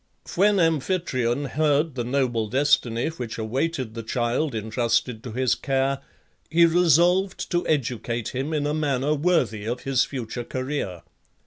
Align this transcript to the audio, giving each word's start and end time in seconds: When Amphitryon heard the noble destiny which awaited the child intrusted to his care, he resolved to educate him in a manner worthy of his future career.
When 0.33 0.59
Amphitryon 0.59 1.45
heard 1.49 1.93
the 1.93 2.03
noble 2.03 2.47
destiny 2.47 3.09
which 3.09 3.37
awaited 3.37 3.93
the 3.93 4.01
child 4.01 4.55
intrusted 4.55 5.23
to 5.23 5.31
his 5.33 5.53
care, 5.53 5.99
he 6.49 6.65
resolved 6.65 7.51
to 7.51 7.67
educate 7.67 8.29
him 8.29 8.51
in 8.51 8.65
a 8.65 8.73
manner 8.73 9.13
worthy 9.13 9.65
of 9.65 9.81
his 9.81 10.03
future 10.03 10.43
career. 10.43 11.03